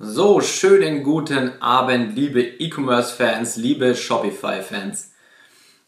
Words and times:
So, 0.00 0.40
schönen 0.40 1.02
guten 1.02 1.60
Abend, 1.60 2.14
liebe 2.14 2.40
E-Commerce-Fans, 2.40 3.56
liebe 3.56 3.96
Shopify-Fans. 3.96 5.10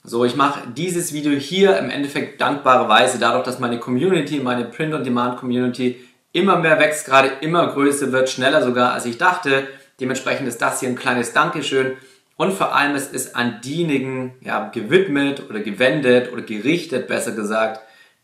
So, 0.02 0.24
ich 0.24 0.34
mache 0.34 0.62
dieses 0.68 1.12
Video 1.12 1.30
hier 1.30 1.78
im 1.78 1.90
Endeffekt 1.90 2.40
dankbarerweise 2.40 3.20
dadurch, 3.20 3.44
dass 3.44 3.60
meine 3.60 3.78
Community, 3.78 4.40
meine 4.40 4.64
Print-on-Demand-Community 4.64 6.00
immer 6.32 6.56
mehr 6.56 6.80
wächst, 6.80 7.06
gerade 7.06 7.28
immer 7.40 7.68
größer 7.68 8.10
wird, 8.10 8.28
schneller 8.28 8.64
sogar 8.64 8.94
als 8.94 9.06
ich 9.06 9.16
dachte. 9.16 9.68
Dementsprechend 10.00 10.48
ist 10.48 10.60
das 10.60 10.80
hier 10.80 10.88
ein 10.88 10.96
kleines 10.96 11.32
Dankeschön 11.32 11.96
und 12.36 12.52
vor 12.52 12.74
allem 12.74 12.96
es 12.96 13.06
ist 13.06 13.36
an 13.36 13.60
diejenigen 13.60 14.34
ja, 14.40 14.70
gewidmet 14.70 15.48
oder 15.48 15.60
gewendet 15.60 16.32
oder 16.32 16.42
gerichtet, 16.42 17.06
besser 17.06 17.30
gesagt, 17.30 17.80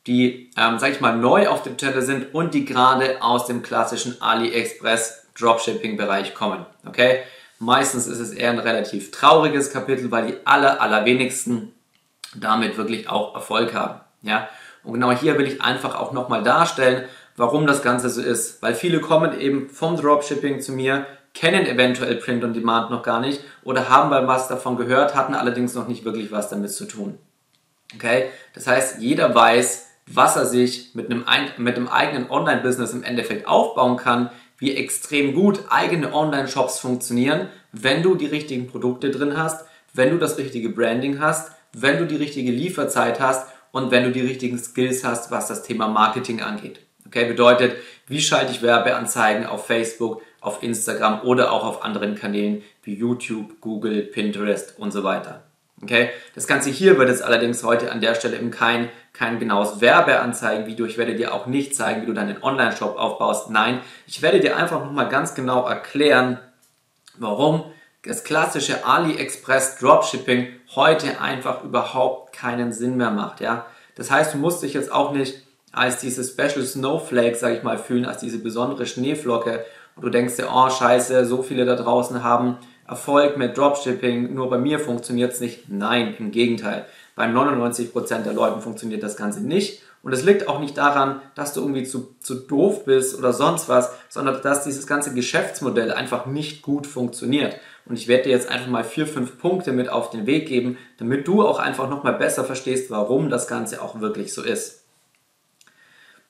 die, 0.08 0.50
ähm, 0.58 0.80
sag 0.80 0.90
ich 0.90 1.00
mal, 1.00 1.16
neu 1.16 1.46
auf 1.46 1.62
dem 1.62 1.76
Channel 1.76 2.02
sind 2.02 2.34
und 2.34 2.54
die 2.54 2.64
gerade 2.64 3.22
aus 3.22 3.46
dem 3.46 3.62
klassischen 3.62 4.20
AliExpress 4.20 5.25
Dropshipping-Bereich 5.38 6.34
kommen. 6.34 6.64
Okay? 6.86 7.20
Meistens 7.58 8.06
ist 8.06 8.20
es 8.20 8.32
eher 8.32 8.50
ein 8.50 8.58
relativ 8.58 9.10
trauriges 9.10 9.72
Kapitel, 9.72 10.10
weil 10.10 10.26
die 10.26 10.34
aller, 10.44 10.80
allerwenigsten 10.80 11.72
damit 12.34 12.76
wirklich 12.76 13.08
auch 13.08 13.34
Erfolg 13.34 13.74
haben. 13.74 14.00
Ja? 14.22 14.48
Und 14.84 14.94
genau 14.94 15.12
hier 15.12 15.38
will 15.38 15.46
ich 15.46 15.62
einfach 15.62 15.94
auch 15.94 16.12
nochmal 16.12 16.42
darstellen, 16.42 17.04
warum 17.36 17.66
das 17.66 17.82
Ganze 17.82 18.10
so 18.10 18.20
ist. 18.20 18.62
Weil 18.62 18.74
viele 18.74 19.00
kommen 19.00 19.38
eben 19.38 19.68
vom 19.68 19.96
Dropshipping 19.96 20.60
zu 20.60 20.72
mir, 20.72 21.06
kennen 21.34 21.66
eventuell 21.66 22.16
Print 22.16 22.44
on 22.44 22.54
Demand 22.54 22.90
noch 22.90 23.02
gar 23.02 23.20
nicht 23.20 23.42
oder 23.62 23.88
haben 23.88 24.10
mal 24.10 24.26
was 24.26 24.48
davon 24.48 24.76
gehört, 24.76 25.14
hatten 25.14 25.34
allerdings 25.34 25.74
noch 25.74 25.88
nicht 25.88 26.04
wirklich 26.04 26.32
was 26.32 26.48
damit 26.48 26.72
zu 26.72 26.86
tun. 26.86 27.18
Okay? 27.94 28.30
Das 28.54 28.66
heißt, 28.66 29.00
jeder 29.00 29.34
weiß, 29.34 29.86
was 30.06 30.36
er 30.36 30.46
sich 30.46 30.94
mit 30.94 31.10
einem, 31.10 31.24
mit 31.58 31.76
einem 31.76 31.88
eigenen 31.88 32.30
Online-Business 32.30 32.92
im 32.92 33.02
Endeffekt 33.02 33.48
aufbauen 33.48 33.96
kann, 33.96 34.30
wie 34.58 34.74
extrem 34.74 35.34
gut 35.34 35.60
eigene 35.68 36.14
Online-Shops 36.14 36.78
funktionieren, 36.78 37.48
wenn 37.72 38.02
du 38.02 38.14
die 38.14 38.26
richtigen 38.26 38.66
Produkte 38.66 39.10
drin 39.10 39.36
hast, 39.36 39.66
wenn 39.92 40.10
du 40.10 40.18
das 40.18 40.38
richtige 40.38 40.70
Branding 40.70 41.20
hast, 41.20 41.52
wenn 41.72 41.98
du 41.98 42.06
die 42.06 42.16
richtige 42.16 42.50
Lieferzeit 42.50 43.20
hast 43.20 43.48
und 43.72 43.90
wenn 43.90 44.04
du 44.04 44.12
die 44.12 44.20
richtigen 44.20 44.58
Skills 44.58 45.04
hast, 45.04 45.30
was 45.30 45.48
das 45.48 45.62
Thema 45.62 45.88
Marketing 45.88 46.40
angeht. 46.40 46.80
Okay, 47.06 47.26
bedeutet, 47.26 47.76
wie 48.06 48.20
schalte 48.20 48.52
ich 48.52 48.62
Werbeanzeigen 48.62 49.46
auf 49.46 49.66
Facebook, 49.66 50.22
auf 50.40 50.62
Instagram 50.62 51.22
oder 51.22 51.52
auch 51.52 51.64
auf 51.64 51.84
anderen 51.84 52.14
Kanälen 52.14 52.62
wie 52.82 52.94
YouTube, 52.94 53.60
Google, 53.60 54.02
Pinterest 54.02 54.78
und 54.78 54.92
so 54.92 55.04
weiter. 55.04 55.42
Okay, 55.82 56.08
das 56.34 56.46
Ganze 56.46 56.70
hier 56.70 56.98
wird 56.98 57.10
jetzt 57.10 57.22
allerdings 57.22 57.62
heute 57.62 57.92
an 57.92 58.00
der 58.00 58.14
Stelle 58.14 58.36
eben 58.36 58.50
kein 58.50 58.88
kein 59.16 59.38
genaues 59.38 59.80
Werbeanzeigenvideo. 59.80 60.86
Ich 60.86 60.98
werde 60.98 61.14
dir 61.14 61.34
auch 61.34 61.46
nicht 61.46 61.74
zeigen, 61.74 62.02
wie 62.02 62.06
du 62.06 62.12
deinen 62.12 62.42
Online-Shop 62.42 62.96
aufbaust. 62.98 63.50
Nein, 63.50 63.80
ich 64.06 64.22
werde 64.22 64.40
dir 64.40 64.56
einfach 64.56 64.84
nochmal 64.84 65.08
ganz 65.08 65.34
genau 65.34 65.66
erklären, 65.66 66.38
warum 67.18 67.64
das 68.02 68.24
klassische 68.24 68.86
AliExpress 68.86 69.78
Dropshipping 69.78 70.48
heute 70.74 71.20
einfach 71.20 71.64
überhaupt 71.64 72.32
keinen 72.32 72.72
Sinn 72.72 72.96
mehr 72.96 73.10
macht. 73.10 73.40
Ja? 73.40 73.66
Das 73.96 74.10
heißt, 74.10 74.34
du 74.34 74.38
musst 74.38 74.62
dich 74.62 74.74
jetzt 74.74 74.92
auch 74.92 75.12
nicht 75.12 75.42
als 75.72 76.00
diese 76.00 76.24
Special 76.24 76.64
Snowflake, 76.64 77.36
sag 77.36 77.52
ich 77.54 77.62
mal, 77.62 77.78
fühlen, 77.78 78.06
als 78.06 78.20
diese 78.20 78.38
besondere 78.38 78.86
Schneeflocke 78.86 79.64
und 79.96 80.04
du 80.04 80.10
denkst 80.10 80.36
dir, 80.36 80.48
oh 80.52 80.70
scheiße, 80.70 81.24
so 81.26 81.42
viele 81.42 81.64
da 81.64 81.74
draußen 81.74 82.22
haben 82.22 82.58
Erfolg 82.86 83.36
mit 83.36 83.58
Dropshipping, 83.58 84.32
nur 84.32 84.48
bei 84.48 84.58
mir 84.58 84.78
funktioniert 84.78 85.32
es 85.32 85.40
nicht. 85.40 85.68
Nein, 85.68 86.14
im 86.18 86.30
Gegenteil. 86.30 86.86
Bei 87.16 87.26
99% 87.26 88.22
der 88.22 88.34
Leuten 88.34 88.60
funktioniert 88.60 89.02
das 89.02 89.16
Ganze 89.16 89.40
nicht. 89.40 89.82
Und 90.02 90.12
es 90.12 90.22
liegt 90.22 90.46
auch 90.46 90.60
nicht 90.60 90.78
daran, 90.78 91.20
dass 91.34 91.52
du 91.52 91.62
irgendwie 91.62 91.82
zu, 91.82 92.14
zu 92.20 92.36
doof 92.36 92.84
bist 92.84 93.18
oder 93.18 93.32
sonst 93.32 93.68
was, 93.68 93.90
sondern 94.08 94.40
dass 94.42 94.62
dieses 94.62 94.86
ganze 94.86 95.12
Geschäftsmodell 95.14 95.90
einfach 95.90 96.26
nicht 96.26 96.62
gut 96.62 96.86
funktioniert. 96.86 97.58
Und 97.86 97.96
ich 97.96 98.06
werde 98.06 98.24
dir 98.24 98.30
jetzt 98.30 98.48
einfach 98.48 98.68
mal 98.68 98.84
vier, 98.84 99.06
fünf 99.06 99.38
Punkte 99.38 99.72
mit 99.72 99.88
auf 99.88 100.10
den 100.10 100.26
Weg 100.26 100.46
geben, 100.46 100.78
damit 100.98 101.26
du 101.26 101.44
auch 101.44 101.58
einfach 101.58 101.88
nochmal 101.88 102.12
besser 102.12 102.44
verstehst, 102.44 102.90
warum 102.90 103.30
das 103.30 103.48
Ganze 103.48 103.82
auch 103.82 104.00
wirklich 104.00 104.32
so 104.32 104.42
ist. 104.42 104.84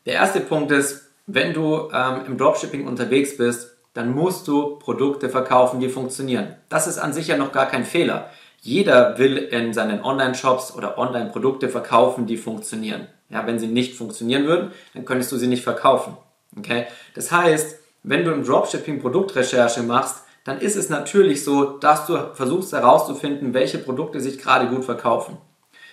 Der 0.06 0.14
erste 0.14 0.40
Punkt 0.40 0.70
ist, 0.70 1.10
wenn 1.26 1.52
du 1.52 1.90
ähm, 1.92 2.22
im 2.26 2.38
Dropshipping 2.38 2.86
unterwegs 2.86 3.36
bist, 3.36 3.76
dann 3.92 4.14
musst 4.14 4.46
du 4.46 4.78
Produkte 4.78 5.28
verkaufen, 5.28 5.80
die 5.80 5.88
funktionieren. 5.88 6.54
Das 6.68 6.86
ist 6.86 6.98
an 6.98 7.12
sich 7.12 7.26
ja 7.26 7.36
noch 7.36 7.50
gar 7.50 7.66
kein 7.66 7.84
Fehler. 7.84 8.30
Jeder 8.66 9.16
will 9.16 9.36
in 9.36 9.72
seinen 9.72 10.02
Online-Shops 10.02 10.74
oder 10.74 10.98
Online-Produkte 10.98 11.68
verkaufen, 11.68 12.26
die 12.26 12.36
funktionieren. 12.36 13.06
Ja, 13.28 13.46
wenn 13.46 13.60
sie 13.60 13.68
nicht 13.68 13.94
funktionieren 13.94 14.44
würden, 14.44 14.72
dann 14.92 15.04
könntest 15.04 15.30
du 15.30 15.36
sie 15.36 15.46
nicht 15.46 15.62
verkaufen. 15.62 16.16
Okay? 16.58 16.86
Das 17.14 17.30
heißt, 17.30 17.78
wenn 18.02 18.24
du 18.24 18.32
im 18.32 18.44
Dropshipping 18.44 19.00
Produktrecherche 19.00 19.84
machst, 19.84 20.24
dann 20.42 20.58
ist 20.58 20.74
es 20.74 20.88
natürlich 20.88 21.44
so, 21.44 21.78
dass 21.78 22.06
du 22.06 22.18
versuchst 22.34 22.72
herauszufinden, 22.72 23.54
welche 23.54 23.78
Produkte 23.78 24.20
sich 24.20 24.38
gerade 24.38 24.66
gut 24.66 24.84
verkaufen. 24.84 25.36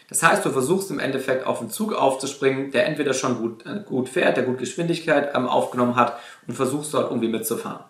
Das 0.09 0.23
heißt, 0.23 0.44
du 0.44 0.50
versuchst 0.50 0.90
im 0.90 1.00
Endeffekt 1.00 1.45
auf 1.45 1.59
einen 1.59 1.69
Zug 1.69 1.94
aufzuspringen, 1.94 2.72
der 2.72 2.88
entweder 2.88 3.13
schon 3.13 3.38
gut, 3.38 3.67
äh, 3.67 3.84
gut 3.85 4.09
fährt, 4.09 4.35
der 4.35 4.45
gut 4.45 4.57
Geschwindigkeit 4.57 5.35
ähm, 5.35 5.47
aufgenommen 5.47 5.95
hat 5.95 6.17
und 6.47 6.55
versuchst 6.55 6.91
dort 6.95 7.11
irgendwie 7.11 7.29
mitzufahren. 7.29 7.84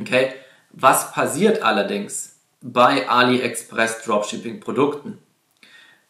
Okay? 0.00 0.32
Was 0.70 1.12
passiert 1.12 1.62
allerdings? 1.62 2.29
Bei 2.62 3.08
AliExpress 3.08 4.02
Dropshipping 4.02 4.60
Produkten. 4.60 5.18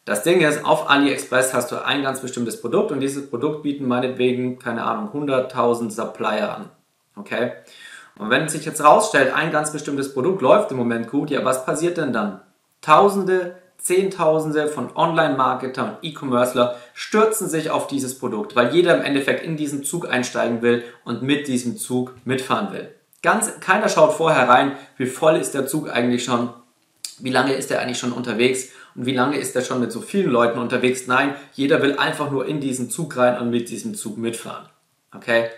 Das 0.03 0.23
Ding 0.23 0.41
ist, 0.41 0.65
auf 0.65 0.89
AliExpress 0.89 1.53
hast 1.53 1.71
du 1.71 1.85
ein 1.85 2.03
ganz 2.03 2.21
bestimmtes 2.21 2.59
Produkt 2.59 2.91
und 2.91 2.99
dieses 2.99 3.29
Produkt 3.29 3.63
bieten 3.63 3.87
meinetwegen, 3.87 4.59
keine 4.59 4.83
Ahnung, 4.83 5.09
100.000 5.13 5.91
Supplier 5.91 6.55
an. 6.55 6.69
Okay? 7.15 7.51
Und 8.17 8.29
wenn 8.29 8.49
sich 8.49 8.65
jetzt 8.65 8.83
rausstellt, 8.83 9.33
ein 9.33 9.51
ganz 9.51 9.71
bestimmtes 9.71 10.13
Produkt 10.13 10.41
läuft 10.41 10.71
im 10.71 10.77
Moment 10.77 11.09
gut, 11.09 11.29
ja, 11.29 11.45
was 11.45 11.65
passiert 11.65 11.97
denn 11.97 12.13
dann? 12.13 12.41
Tausende, 12.81 13.55
Zehntausende 13.77 14.67
von 14.67 14.95
Online-Marketer 14.95 15.85
und 15.85 15.97
E-Commercer 16.01 16.75
stürzen 16.93 17.47
sich 17.47 17.71
auf 17.71 17.87
dieses 17.87 18.19
Produkt, 18.19 18.55
weil 18.55 18.73
jeder 18.73 18.95
im 18.95 19.03
Endeffekt 19.03 19.43
in 19.43 19.57
diesen 19.57 19.83
Zug 19.83 20.09
einsteigen 20.09 20.61
will 20.61 20.83
und 21.03 21.23
mit 21.23 21.47
diesem 21.47 21.77
Zug 21.77 22.13
mitfahren 22.25 22.73
will. 22.73 22.93
Ganz, 23.21 23.59
keiner 23.59 23.87
schaut 23.87 24.13
vorher 24.13 24.49
rein, 24.49 24.75
wie 24.97 25.05
voll 25.05 25.35
ist 25.35 25.53
der 25.53 25.67
Zug 25.67 25.89
eigentlich 25.89 26.23
schon, 26.23 26.49
wie 27.19 27.29
lange 27.29 27.53
ist 27.53 27.69
er 27.69 27.79
eigentlich 27.79 27.99
schon 27.99 28.13
unterwegs 28.13 28.69
und 28.95 29.05
wie 29.05 29.13
lange 29.13 29.37
ist 29.37 29.55
er 29.55 29.61
schon 29.61 29.79
mit 29.79 29.91
so 29.91 30.01
vielen 30.01 30.31
Leuten 30.31 30.59
unterwegs. 30.59 31.05
Nein, 31.07 31.35
jeder 31.53 31.81
will 31.81 31.97
einfach 31.97 32.31
nur 32.31 32.47
in 32.47 32.59
diesen 32.59 32.89
Zug 32.89 33.17
rein 33.17 33.39
und 33.39 33.51
mit 33.51 33.69
diesem 33.69 33.95
Zug 33.95 34.17
mitfahren. 34.17 34.65
Okay? 35.15 35.49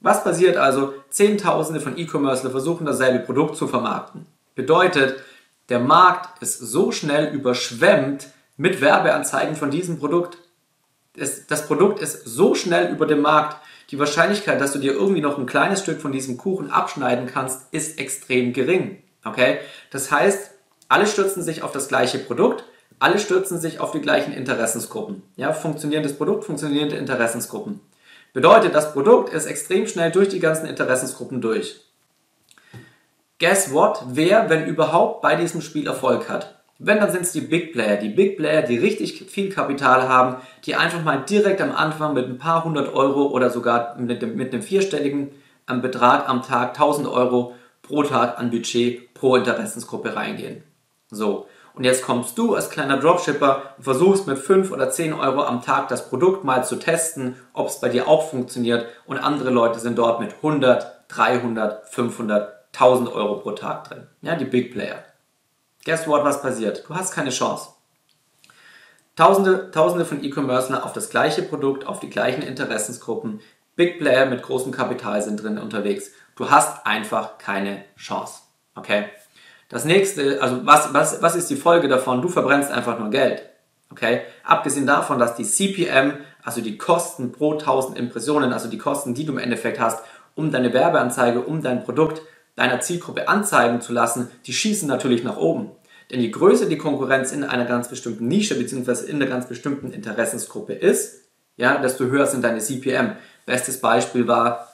Was 0.00 0.24
passiert 0.24 0.56
also? 0.56 0.94
Zehntausende 1.10 1.80
von 1.80 1.98
E-Commercer 1.98 2.50
versuchen 2.50 2.86
dasselbe 2.86 3.20
Produkt 3.20 3.56
zu 3.56 3.68
vermarkten. 3.68 4.26
Bedeutet, 4.54 5.22
der 5.68 5.78
Markt 5.78 6.42
ist 6.42 6.58
so 6.58 6.92
schnell 6.92 7.32
überschwemmt 7.32 8.28
mit 8.56 8.80
Werbeanzeigen 8.80 9.54
von 9.54 9.70
diesem 9.70 9.98
Produkt. 9.98 10.38
Das 11.14 11.66
Produkt 11.66 12.00
ist 12.00 12.24
so 12.24 12.54
schnell 12.54 12.92
über 12.92 13.06
dem 13.06 13.20
Markt, 13.20 13.58
die 13.92 13.98
Wahrscheinlichkeit, 13.98 14.58
dass 14.58 14.72
du 14.72 14.78
dir 14.78 14.92
irgendwie 14.92 15.20
noch 15.20 15.38
ein 15.38 15.44
kleines 15.44 15.82
Stück 15.82 16.00
von 16.00 16.12
diesem 16.12 16.38
Kuchen 16.38 16.70
abschneiden 16.70 17.26
kannst, 17.26 17.72
ist 17.72 18.00
extrem 18.00 18.54
gering. 18.54 19.02
Okay? 19.22 19.58
Das 19.90 20.10
heißt, 20.10 20.50
alle 20.88 21.06
stürzen 21.06 21.42
sich 21.42 21.62
auf 21.62 21.72
das 21.72 21.88
gleiche 21.88 22.18
Produkt, 22.18 22.64
alle 22.98 23.18
stürzen 23.18 23.60
sich 23.60 23.80
auf 23.80 23.90
die 23.90 24.00
gleichen 24.00 24.32
Interessensgruppen. 24.32 25.22
Ja, 25.36 25.52
funktionierendes 25.52 26.16
Produkt, 26.16 26.44
funktionierende 26.44 26.96
Interessensgruppen. 26.96 27.80
Bedeutet, 28.32 28.74
das 28.74 28.94
Produkt 28.94 29.30
ist 29.30 29.44
extrem 29.44 29.86
schnell 29.86 30.10
durch 30.10 30.30
die 30.30 30.40
ganzen 30.40 30.66
Interessensgruppen 30.66 31.42
durch. 31.42 31.82
Guess 33.38 33.72
what? 33.72 34.02
Wer, 34.08 34.48
wenn 34.48 34.66
überhaupt, 34.66 35.20
bei 35.20 35.36
diesem 35.36 35.60
Spiel 35.60 35.86
Erfolg 35.86 36.30
hat? 36.30 36.61
Wenn, 36.84 36.98
dann 36.98 37.12
sind 37.12 37.22
es 37.22 37.32
die 37.32 37.42
Big 37.42 37.72
Player. 37.72 37.96
Die 37.96 38.08
Big 38.08 38.36
Player, 38.36 38.62
die 38.62 38.76
richtig 38.76 39.30
viel 39.30 39.50
Kapital 39.50 40.08
haben, 40.08 40.36
die 40.64 40.74
einfach 40.74 41.04
mal 41.04 41.18
direkt 41.18 41.60
am 41.60 41.70
Anfang 41.70 42.12
mit 42.12 42.26
ein 42.26 42.38
paar 42.38 42.64
hundert 42.64 42.92
Euro 42.92 43.26
oder 43.28 43.50
sogar 43.50 43.96
mit, 43.98 44.20
dem, 44.20 44.34
mit 44.34 44.52
einem 44.52 44.62
vierstelligen 44.62 45.30
ähm, 45.70 45.80
Betrag 45.80 46.28
am 46.28 46.42
Tag, 46.42 46.70
1000 46.70 47.06
Euro 47.06 47.54
pro 47.82 48.02
Tag 48.02 48.36
an 48.38 48.50
Budget 48.50 49.14
pro 49.14 49.36
Interessensgruppe 49.36 50.16
reingehen. 50.16 50.64
So. 51.08 51.46
Und 51.74 51.84
jetzt 51.84 52.02
kommst 52.02 52.36
du 52.36 52.54
als 52.54 52.68
kleiner 52.68 52.98
Dropshipper 52.98 53.74
und 53.76 53.84
versuchst 53.84 54.26
mit 54.26 54.38
5 54.38 54.72
oder 54.72 54.90
10 54.90 55.14
Euro 55.14 55.44
am 55.44 55.62
Tag 55.62 55.86
das 55.88 56.10
Produkt 56.10 56.42
mal 56.42 56.64
zu 56.64 56.76
testen, 56.76 57.36
ob 57.52 57.68
es 57.68 57.80
bei 57.80 57.88
dir 57.90 58.08
auch 58.08 58.28
funktioniert 58.28 58.86
und 59.06 59.18
andere 59.18 59.50
Leute 59.50 59.78
sind 59.78 59.96
dort 59.98 60.18
mit 60.20 60.34
100, 60.34 61.04
300, 61.08 61.88
500, 61.88 62.52
1000 62.74 63.12
Euro 63.12 63.36
pro 63.36 63.52
Tag 63.52 63.88
drin. 63.88 64.08
Ja, 64.20 64.34
die 64.34 64.44
Big 64.44 64.72
Player. 64.72 65.04
Guess 65.84 66.06
what, 66.06 66.24
was 66.24 66.40
passiert? 66.40 66.84
Du 66.88 66.94
hast 66.94 67.12
keine 67.12 67.30
Chance. 67.30 67.70
Tausende, 69.16 69.70
Tausende 69.72 70.04
von 70.04 70.22
E-Commercer 70.22 70.84
auf 70.84 70.92
das 70.92 71.10
gleiche 71.10 71.42
Produkt, 71.42 71.86
auf 71.86 72.00
die 72.00 72.08
gleichen 72.08 72.42
Interessensgruppen, 72.42 73.40
Big 73.74 73.98
Player 73.98 74.26
mit 74.26 74.42
großem 74.42 74.70
Kapital 74.70 75.22
sind 75.22 75.42
drin 75.42 75.58
unterwegs. 75.58 76.12
Du 76.36 76.50
hast 76.50 76.86
einfach 76.86 77.38
keine 77.38 77.84
Chance. 77.96 78.42
Okay? 78.74 79.06
Das 79.68 79.84
nächste, 79.84 80.40
also 80.40 80.64
was, 80.64 80.94
was, 80.94 81.20
was 81.22 81.34
ist 81.34 81.50
die 81.50 81.56
Folge 81.56 81.88
davon? 81.88 82.22
Du 82.22 82.28
verbrennst 82.28 82.70
einfach 82.70 82.98
nur 82.98 83.10
Geld. 83.10 83.42
Okay? 83.90 84.22
Abgesehen 84.44 84.86
davon, 84.86 85.18
dass 85.18 85.34
die 85.34 85.44
CPM, 85.44 86.18
also 86.42 86.60
die 86.60 86.78
Kosten 86.78 87.32
pro 87.32 87.52
1000 87.52 87.98
Impressionen, 87.98 88.52
also 88.52 88.68
die 88.68 88.78
Kosten, 88.78 89.14
die 89.14 89.24
du 89.24 89.32
im 89.32 89.38
Endeffekt 89.38 89.80
hast, 89.80 90.04
um 90.34 90.52
deine 90.52 90.72
Werbeanzeige, 90.72 91.40
um 91.40 91.62
dein 91.62 91.84
Produkt 91.84 92.22
deiner 92.56 92.80
Zielgruppe 92.80 93.28
anzeigen 93.28 93.80
zu 93.80 93.92
lassen, 93.92 94.30
die 94.46 94.52
schießen 94.52 94.88
natürlich 94.88 95.24
nach 95.24 95.36
oben. 95.36 95.70
Denn 96.10 96.20
je 96.20 96.30
größer 96.30 96.66
die 96.66 96.78
Konkurrenz 96.78 97.32
in 97.32 97.44
einer 97.44 97.64
ganz 97.64 97.88
bestimmten 97.88 98.28
Nische 98.28 98.54
bzw. 98.54 99.10
in 99.10 99.16
einer 99.16 99.30
ganz 99.30 99.46
bestimmten 99.46 99.92
Interessensgruppe 99.92 100.74
ist, 100.74 101.22
ja, 101.56 101.78
desto 101.78 102.04
höher 102.04 102.26
sind 102.26 102.44
deine 102.44 102.60
CPM. 102.60 103.12
Bestes 103.46 103.80
Beispiel 103.80 104.26
war 104.26 104.68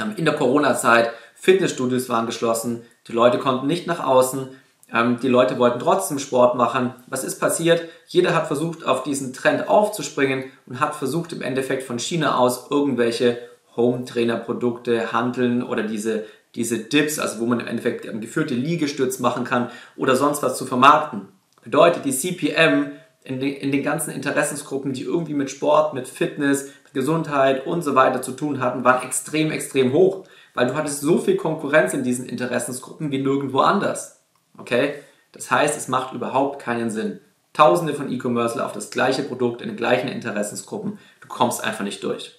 ähm, 0.00 0.14
in 0.16 0.24
der 0.24 0.34
Corona-Zeit, 0.34 1.10
Fitnessstudios 1.34 2.08
waren 2.08 2.26
geschlossen, 2.26 2.82
die 3.06 3.12
Leute 3.12 3.38
konnten 3.38 3.66
nicht 3.66 3.86
nach 3.86 4.04
außen, 4.04 4.48
ähm, 4.92 5.18
die 5.20 5.28
Leute 5.28 5.58
wollten 5.58 5.78
trotzdem 5.78 6.18
Sport 6.18 6.56
machen. 6.56 6.94
Was 7.06 7.24
ist 7.24 7.38
passiert? 7.38 7.82
Jeder 8.06 8.34
hat 8.34 8.46
versucht, 8.46 8.84
auf 8.84 9.02
diesen 9.02 9.32
Trend 9.32 9.68
aufzuspringen 9.68 10.44
und 10.66 10.80
hat 10.80 10.94
versucht, 10.94 11.32
im 11.32 11.42
Endeffekt 11.42 11.82
von 11.82 11.98
China 11.98 12.36
aus 12.36 12.70
irgendwelche 12.70 13.38
Home-Trainer-Produkte 13.76 15.12
handeln 15.12 15.62
oder 15.62 15.82
diese, 15.84 16.24
diese 16.58 16.78
Dips, 16.78 17.18
also 17.18 17.38
wo 17.38 17.46
man 17.46 17.60
im 17.60 17.68
Endeffekt 17.68 18.04
ähm, 18.04 18.20
geführte 18.20 18.54
Liegestütz 18.54 19.20
machen 19.20 19.44
kann 19.44 19.70
oder 19.96 20.16
sonst 20.16 20.42
was 20.42 20.58
zu 20.58 20.66
vermarkten. 20.66 21.28
Bedeutet, 21.62 22.04
die 22.04 22.12
CPM 22.12 22.92
in 23.22 23.40
den, 23.40 23.54
in 23.54 23.70
den 23.70 23.82
ganzen 23.82 24.10
Interessensgruppen, 24.10 24.92
die 24.92 25.02
irgendwie 25.02 25.34
mit 25.34 25.50
Sport, 25.50 25.94
mit 25.94 26.08
Fitness, 26.08 26.72
mit 26.84 26.94
Gesundheit 26.94 27.66
und 27.66 27.82
so 27.82 27.94
weiter 27.94 28.22
zu 28.22 28.32
tun 28.32 28.60
hatten, 28.60 28.84
waren 28.84 29.06
extrem, 29.06 29.52
extrem 29.52 29.92
hoch, 29.92 30.24
weil 30.54 30.66
du 30.66 30.74
hattest 30.74 31.00
so 31.00 31.18
viel 31.18 31.36
Konkurrenz 31.36 31.94
in 31.94 32.02
diesen 32.02 32.26
Interessensgruppen 32.26 33.12
wie 33.12 33.22
nirgendwo 33.22 33.60
anders. 33.60 34.20
Okay? 34.56 34.94
Das 35.32 35.50
heißt, 35.50 35.76
es 35.76 35.88
macht 35.88 36.12
überhaupt 36.12 36.60
keinen 36.60 36.90
Sinn. 36.90 37.20
Tausende 37.52 37.94
von 37.94 38.10
E-Commercer 38.10 38.64
auf 38.66 38.72
das 38.72 38.90
gleiche 38.90 39.22
Produkt 39.22 39.62
in 39.62 39.68
den 39.68 39.76
gleichen 39.76 40.08
Interessensgruppen, 40.08 40.98
du 41.20 41.28
kommst 41.28 41.62
einfach 41.62 41.84
nicht 41.84 42.02
durch. 42.02 42.37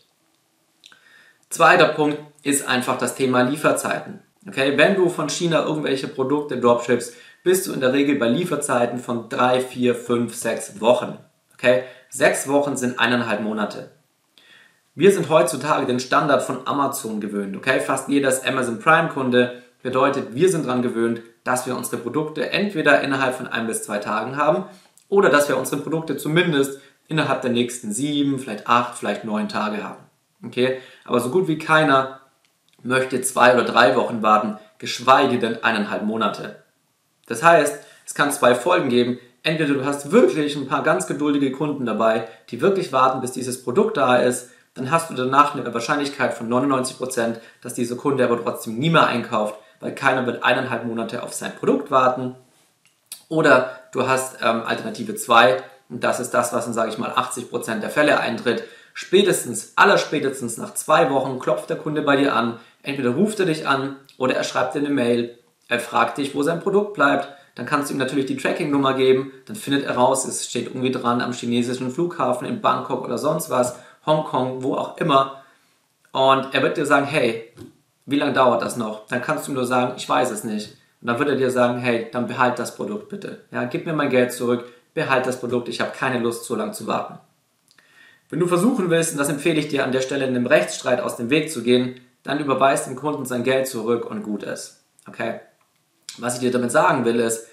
Zweiter 1.49 1.87
Punkt 1.87 2.19
ist 2.43 2.67
einfach 2.67 2.99
das 2.99 3.15
Thema 3.15 3.41
Lieferzeiten. 3.41 4.21
Okay, 4.47 4.77
wenn 4.77 4.95
du 4.95 5.09
von 5.09 5.29
China 5.29 5.65
irgendwelche 5.65 6.07
Produkte 6.07 6.59
dropships, 6.59 7.13
bist 7.43 7.65
du 7.65 7.73
in 7.73 7.81
der 7.81 7.91
Regel 7.91 8.15
bei 8.19 8.29
Lieferzeiten 8.29 8.99
von 8.99 9.29
3, 9.29 9.61
4, 9.61 9.95
5, 9.95 10.35
6 10.35 10.79
Wochen. 10.79 11.17
Okay? 11.55 11.83
Sechs 12.09 12.47
Wochen 12.47 12.77
sind 12.77 12.99
eineinhalb 12.99 13.41
Monate. 13.41 13.89
Wir 14.93 15.11
sind 15.11 15.29
heutzutage 15.29 15.87
den 15.87 15.99
Standard 15.99 16.43
von 16.43 16.67
Amazon 16.67 17.19
gewöhnt. 17.19 17.57
Okay? 17.57 17.79
Fast 17.79 18.09
jeder 18.09 18.29
ist 18.29 18.47
Amazon 18.47 18.79
Prime 18.79 19.09
Kunde. 19.09 19.63
Bedeutet, 19.81 20.35
wir 20.35 20.49
sind 20.49 20.67
daran 20.67 20.83
gewöhnt, 20.83 21.21
dass 21.43 21.65
wir 21.65 21.75
unsere 21.75 21.97
Produkte 21.97 22.51
entweder 22.51 23.01
innerhalb 23.01 23.33
von 23.33 23.47
ein 23.47 23.65
bis 23.65 23.83
zwei 23.83 23.97
Tagen 23.97 24.37
haben 24.37 24.65
oder 25.07 25.29
dass 25.29 25.49
wir 25.49 25.57
unsere 25.57 25.81
Produkte 25.81 26.15
zumindest 26.15 26.79
innerhalb 27.07 27.41
der 27.41 27.51
nächsten 27.51 27.91
sieben, 27.91 28.37
vielleicht 28.37 28.67
acht, 28.67 28.97
vielleicht 28.97 29.23
neun 29.23 29.49
Tage 29.49 29.83
haben. 29.83 30.08
Okay? 30.45 30.79
Aber 31.05 31.19
so 31.19 31.29
gut 31.29 31.47
wie 31.47 31.57
keiner 31.57 32.21
möchte 32.83 33.21
zwei 33.21 33.53
oder 33.53 33.65
drei 33.65 33.95
Wochen 33.95 34.21
warten, 34.21 34.57
geschweige 34.77 35.39
denn 35.39 35.63
eineinhalb 35.63 36.03
Monate. 36.03 36.63
Das 37.27 37.43
heißt, 37.43 37.79
es 38.05 38.15
kann 38.15 38.31
zwei 38.31 38.55
Folgen 38.55 38.89
geben. 38.89 39.19
Entweder 39.43 39.73
du 39.73 39.85
hast 39.85 40.11
wirklich 40.11 40.55
ein 40.55 40.67
paar 40.67 40.83
ganz 40.83 41.07
geduldige 41.07 41.51
Kunden 41.51 41.85
dabei, 41.85 42.27
die 42.49 42.61
wirklich 42.61 42.91
warten, 42.91 43.21
bis 43.21 43.31
dieses 43.31 43.63
Produkt 43.63 43.97
da 43.97 44.17
ist. 44.17 44.49
Dann 44.73 44.91
hast 44.91 45.09
du 45.09 45.13
danach 45.13 45.55
eine 45.55 45.73
Wahrscheinlichkeit 45.73 46.33
von 46.33 46.49
99%, 46.49 47.35
dass 47.61 47.73
dieser 47.73 47.95
Kunde 47.95 48.23
aber 48.23 48.41
trotzdem 48.41 48.79
nie 48.79 48.89
mehr 48.89 49.07
einkauft, 49.07 49.55
weil 49.79 49.93
keiner 49.93 50.25
wird 50.25 50.43
eineinhalb 50.43 50.85
Monate 50.85 51.23
auf 51.23 51.33
sein 51.33 51.55
Produkt 51.55 51.91
warten. 51.91 52.35
Oder 53.27 53.79
du 53.91 54.07
hast 54.07 54.37
ähm, 54.41 54.63
Alternative 54.65 55.15
2 55.15 55.57
und 55.89 56.03
das 56.03 56.19
ist 56.19 56.31
das, 56.33 56.53
was 56.53 56.67
in, 56.67 56.73
sage 56.73 56.89
ich 56.89 56.97
mal, 56.97 57.11
80% 57.11 57.79
der 57.79 57.89
Fälle 57.89 58.19
eintritt. 58.19 58.63
Spätestens, 59.01 59.71
allerspätestens 59.77 60.57
nach 60.57 60.73
zwei 60.73 61.09
Wochen 61.09 61.39
klopft 61.39 61.69
der 61.69 61.77
Kunde 61.77 62.01
bei 62.01 62.17
dir 62.17 62.35
an. 62.35 62.59
Entweder 62.83 63.11
ruft 63.11 63.39
er 63.39 63.45
dich 63.45 63.65
an 63.65 63.95
oder 64.17 64.35
er 64.35 64.43
schreibt 64.43 64.75
dir 64.75 64.79
eine 64.79 64.89
Mail 64.89 65.39
er 65.69 65.79
fragt 65.79 66.17
dich, 66.17 66.35
wo 66.35 66.43
sein 66.43 66.59
Produkt 66.59 66.95
bleibt. 66.95 67.29
Dann 67.55 67.65
kannst 67.65 67.89
du 67.89 67.93
ihm 67.93 67.99
natürlich 67.99 68.25
die 68.25 68.35
Tracking-Nummer 68.35 68.95
geben. 68.95 69.31
Dann 69.45 69.55
findet 69.55 69.85
er 69.85 69.95
raus, 69.95 70.25
es 70.25 70.49
steht 70.49 70.67
irgendwie 70.67 70.91
dran 70.91 71.21
am 71.21 71.31
chinesischen 71.31 71.91
Flughafen 71.91 72.47
in 72.47 72.59
Bangkok 72.59 73.05
oder 73.05 73.17
sonst 73.17 73.49
was, 73.49 73.75
Hongkong, 74.05 74.63
wo 74.63 74.73
auch 74.75 74.97
immer. 74.97 75.43
Und 76.11 76.53
er 76.53 76.63
wird 76.63 76.77
dir 76.77 76.87
sagen, 76.87 77.05
hey, 77.05 77.53
wie 78.07 78.17
lange 78.17 78.33
dauert 78.33 78.63
das 78.63 78.77
noch? 78.77 79.05
Dann 79.07 79.21
kannst 79.21 79.47
du 79.47 79.51
ihm 79.51 79.55
nur 79.55 79.65
sagen, 79.65 79.93
ich 79.95 80.09
weiß 80.09 80.31
es 80.31 80.43
nicht. 80.43 80.75
Und 81.01 81.07
dann 81.07 81.19
wird 81.19 81.29
er 81.29 81.35
dir 81.35 81.51
sagen, 81.51 81.77
hey, 81.77 82.07
dann 82.11 82.27
behalt 82.27 82.57
das 82.57 82.75
Produkt 82.75 83.09
bitte. 83.09 83.43
Ja, 83.51 83.65
gib 83.65 83.85
mir 83.85 83.93
mein 83.93 84.09
Geld 84.09 84.33
zurück, 84.33 84.65
behalt 84.95 85.27
das 85.27 85.39
Produkt, 85.39 85.69
ich 85.69 85.79
habe 85.79 85.91
keine 85.91 86.19
Lust, 86.19 86.45
so 86.45 86.55
lange 86.55 86.71
zu 86.71 86.87
warten. 86.87 87.19
Wenn 88.29 88.39
du 88.39 88.47
versuchen 88.47 88.89
willst, 88.91 89.13
und 89.13 89.17
das 89.17 89.29
empfehle 89.29 89.59
ich 89.59 89.69
dir 89.69 89.83
an 89.83 89.91
der 89.91 90.01
Stelle 90.01 90.25
in 90.25 90.35
einem 90.35 90.45
Rechtsstreit 90.45 91.01
aus 91.01 91.15
dem 91.15 91.31
Weg 91.31 91.51
zu 91.51 91.63
gehen, 91.63 91.99
dann 92.23 92.39
überweist 92.39 92.85
dem 92.85 92.95
Kunden 92.95 93.25
sein 93.25 93.43
Geld 93.43 93.67
zurück 93.67 94.05
und 94.09 94.23
gut 94.23 94.43
ist. 94.43 94.83
Okay? 95.07 95.39
Was 96.19 96.35
ich 96.35 96.41
dir 96.41 96.51
damit 96.51 96.71
sagen 96.71 97.05
will, 97.05 97.19
ist, 97.19 97.47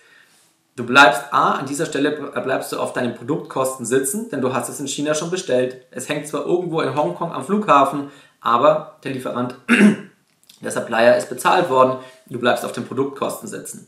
du 0.77 0.85
bleibst 0.85 1.33
A, 1.33 1.53
an 1.53 1.67
dieser 1.67 1.87
Stelle 1.87 2.11
bleibst 2.11 2.73
du 2.73 2.79
auf 2.79 2.93
deinen 2.93 3.15
Produktkosten 3.15 3.87
sitzen, 3.87 4.29
denn 4.29 4.43
du 4.43 4.53
hast 4.53 4.69
es 4.69 4.81
in 4.81 4.87
China 4.89 5.15
schon 5.15 5.31
bestellt. 5.31 5.87
Es 5.91 6.09
hängt 6.11 6.29
zwar 6.29 6.45
irgendwo 6.45 6.83
in 6.83 6.95
Hongkong 6.95 7.33
am 7.33 7.45
Flughafen, 7.45 8.11
aber 8.41 8.99
der 9.03 9.13
Lieferant, 9.13 9.57
der 10.61 10.71
Supplier 10.71 11.17
ist 11.17 11.31
bezahlt 11.31 11.71
worden, 11.71 11.99
du 12.27 12.39
bleibst 12.39 12.67
auf 12.67 12.73
den 12.73 12.87
Produktkosten 12.87 13.49
sitzen. 13.49 13.87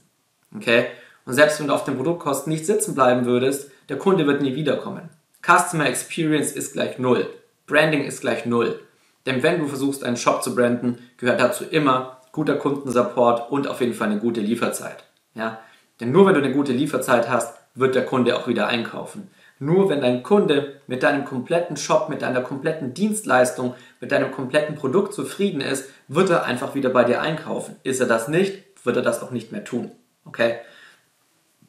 Okay? 0.56 0.86
Und 1.26 1.34
selbst 1.34 1.60
wenn 1.60 1.66
du 1.66 1.74
auf 1.74 1.84
den 1.84 1.96
Produktkosten 1.96 2.50
nicht 2.50 2.64
sitzen 2.64 2.94
bleiben 2.94 3.26
würdest, 3.26 3.70
der 3.90 3.98
Kunde 3.98 4.26
wird 4.26 4.40
nie 4.40 4.54
wiederkommen. 4.54 5.10
Customer 5.42 5.86
Experience 5.86 6.52
ist 6.52 6.72
gleich 6.72 6.98
Null. 6.98 7.28
Branding 7.66 8.04
ist 8.04 8.20
gleich 8.20 8.46
Null. 8.46 8.80
Denn 9.26 9.42
wenn 9.42 9.60
du 9.60 9.66
versuchst, 9.66 10.04
einen 10.04 10.16
Shop 10.16 10.42
zu 10.42 10.54
branden, 10.54 10.98
gehört 11.18 11.40
dazu 11.40 11.64
immer 11.64 12.20
guter 12.32 12.56
Kundensupport 12.56 13.50
und 13.50 13.68
auf 13.68 13.80
jeden 13.80 13.94
Fall 13.94 14.10
eine 14.10 14.20
gute 14.20 14.40
Lieferzeit. 14.40 15.04
Ja? 15.34 15.60
Denn 16.00 16.12
nur 16.12 16.26
wenn 16.26 16.34
du 16.34 16.42
eine 16.42 16.52
gute 16.52 16.72
Lieferzeit 16.72 17.28
hast, 17.28 17.58
wird 17.74 17.94
der 17.94 18.04
Kunde 18.04 18.36
auch 18.36 18.46
wieder 18.48 18.68
einkaufen. 18.68 19.30
Nur 19.60 19.88
wenn 19.88 20.00
dein 20.00 20.22
Kunde 20.22 20.80
mit 20.86 21.02
deinem 21.02 21.24
kompletten 21.24 21.76
Shop, 21.76 22.08
mit 22.08 22.22
deiner 22.22 22.42
kompletten 22.42 22.94
Dienstleistung, 22.94 23.74
mit 24.00 24.12
deinem 24.12 24.30
kompletten 24.30 24.76
Produkt 24.76 25.14
zufrieden 25.14 25.60
ist, 25.60 25.88
wird 26.06 26.30
er 26.30 26.44
einfach 26.44 26.74
wieder 26.74 26.90
bei 26.90 27.04
dir 27.04 27.20
einkaufen. 27.20 27.76
Ist 27.82 28.00
er 28.00 28.06
das 28.06 28.28
nicht, 28.28 28.62
wird 28.84 28.96
er 28.96 29.02
das 29.02 29.20
auch 29.20 29.32
nicht 29.32 29.50
mehr 29.50 29.64
tun. 29.64 29.90
Okay? 30.24 30.56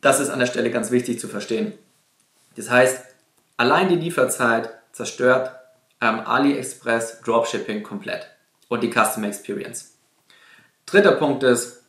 Das 0.01 0.19
ist 0.19 0.30
an 0.30 0.39
der 0.39 0.45
Stelle 0.45 0.69
ganz 0.69 0.92
wichtig 0.92 1.19
zu 1.19 1.27
verstehen. 1.27 1.74
Das 2.56 2.69
heißt, 2.69 3.09
allein 3.60 3.90
die 3.90 3.98
Lieferzeit 3.98 4.72
zerstört 4.94 5.52
ähm, 6.02 6.22
AliExpress 6.22 7.22
Dropshipping 7.22 7.84
komplett 7.84 8.28
und 8.70 8.82
die 8.82 8.90
Customer 8.90 9.28
Experience. 9.28 9.98
Dritter 10.86 11.12
Punkt 11.12 11.44
ist, 11.44 11.84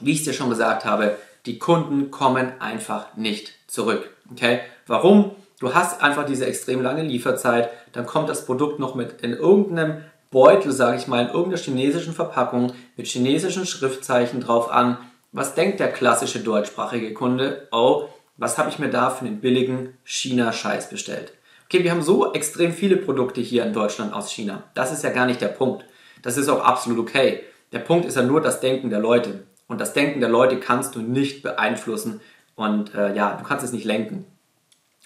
wie 0.00 0.12
ich 0.12 0.18
es 0.18 0.24
dir 0.24 0.34
schon 0.34 0.50
gesagt 0.50 0.84
habe, 0.84 1.16
die 1.46 1.58
Kunden 1.58 2.10
kommen 2.10 2.60
einfach 2.60 3.16
nicht 3.16 3.54
zurück. 3.66 4.10
Okay? 4.30 4.60
Warum? 4.86 5.34
Du 5.60 5.74
hast 5.74 6.02
einfach 6.02 6.26
diese 6.26 6.46
extrem 6.46 6.82
lange 6.82 7.02
Lieferzeit, 7.02 7.70
dann 7.92 8.06
kommt 8.06 8.28
das 8.28 8.44
Produkt 8.44 8.78
noch 8.78 8.94
mit 8.94 9.22
in 9.22 9.32
irgendeinem 9.32 10.04
Beutel, 10.30 10.72
sage 10.72 10.98
ich 10.98 11.08
mal, 11.08 11.22
in 11.22 11.28
irgendeiner 11.28 11.56
chinesischen 11.56 12.12
Verpackung 12.12 12.74
mit 12.96 13.06
chinesischen 13.06 13.64
Schriftzeichen 13.64 14.40
drauf 14.40 14.70
an. 14.70 14.98
Was 15.32 15.54
denkt 15.54 15.80
der 15.80 15.90
klassische 15.90 16.40
deutschsprachige 16.40 17.14
Kunde? 17.14 17.66
Oh, 17.72 18.08
was 18.38 18.56
habe 18.56 18.70
ich 18.70 18.78
mir 18.78 18.88
da 18.88 19.10
für 19.10 19.26
einen 19.26 19.40
billigen 19.40 19.98
China-Scheiß 20.04 20.88
bestellt? 20.88 21.32
Okay, 21.66 21.84
wir 21.84 21.90
haben 21.90 22.02
so 22.02 22.32
extrem 22.32 22.72
viele 22.72 22.96
Produkte 22.96 23.42
hier 23.42 23.66
in 23.66 23.74
Deutschland 23.74 24.14
aus 24.14 24.32
China. 24.32 24.62
Das 24.72 24.90
ist 24.92 25.04
ja 25.04 25.10
gar 25.10 25.26
nicht 25.26 25.42
der 25.42 25.48
Punkt. 25.48 25.84
Das 26.22 26.38
ist 26.38 26.48
auch 26.48 26.64
absolut 26.64 26.98
okay. 26.98 27.42
Der 27.72 27.80
Punkt 27.80 28.06
ist 28.06 28.16
ja 28.16 28.22
nur 28.22 28.40
das 28.40 28.60
Denken 28.60 28.88
der 28.88 29.00
Leute. 29.00 29.44
Und 29.66 29.80
das 29.80 29.92
Denken 29.92 30.20
der 30.20 30.30
Leute 30.30 30.58
kannst 30.60 30.94
du 30.94 31.00
nicht 31.00 31.42
beeinflussen 31.42 32.22
und 32.54 32.94
äh, 32.94 33.14
ja, 33.14 33.36
du 33.36 33.44
kannst 33.44 33.64
es 33.64 33.72
nicht 33.72 33.84
lenken. 33.84 34.24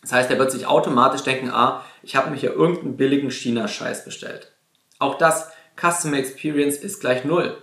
Das 0.02 0.12
heißt, 0.12 0.30
er 0.30 0.38
wird 0.38 0.52
sich 0.52 0.66
automatisch 0.66 1.22
denken, 1.22 1.50
ah, 1.50 1.84
ich 2.02 2.16
habe 2.16 2.30
mir 2.30 2.36
hier 2.36 2.52
irgendeinen 2.52 2.96
billigen 2.96 3.30
China-Scheiß 3.30 4.04
bestellt. 4.04 4.52
Auch 4.98 5.16
das 5.16 5.50
Customer 5.76 6.18
Experience 6.18 6.76
ist 6.76 7.00
gleich 7.00 7.24
null. 7.24 7.56